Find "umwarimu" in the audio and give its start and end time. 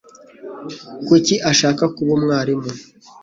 2.17-2.69